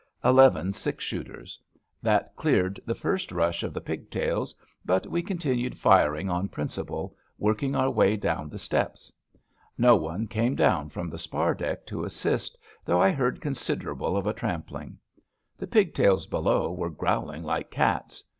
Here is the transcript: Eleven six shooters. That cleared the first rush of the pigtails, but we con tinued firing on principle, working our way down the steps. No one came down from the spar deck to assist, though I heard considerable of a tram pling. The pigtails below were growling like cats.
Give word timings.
Eleven 0.25 0.73
six 0.73 1.03
shooters. 1.05 1.59
That 2.01 2.35
cleared 2.35 2.79
the 2.87 2.95
first 2.95 3.31
rush 3.31 3.61
of 3.61 3.71
the 3.71 3.81
pigtails, 3.81 4.55
but 4.83 5.05
we 5.05 5.21
con 5.21 5.37
tinued 5.37 5.75
firing 5.77 6.27
on 6.27 6.47
principle, 6.47 7.15
working 7.37 7.75
our 7.75 7.91
way 7.91 8.17
down 8.17 8.49
the 8.49 8.57
steps. 8.57 9.13
No 9.77 9.95
one 9.95 10.25
came 10.25 10.55
down 10.55 10.89
from 10.89 11.07
the 11.07 11.19
spar 11.19 11.53
deck 11.53 11.85
to 11.85 12.03
assist, 12.03 12.57
though 12.83 12.99
I 12.99 13.11
heard 13.11 13.41
considerable 13.41 14.17
of 14.17 14.25
a 14.25 14.33
tram 14.33 14.63
pling. 14.63 14.97
The 15.55 15.67
pigtails 15.67 16.25
below 16.25 16.73
were 16.73 16.89
growling 16.89 17.43
like 17.43 17.69
cats. 17.69 18.23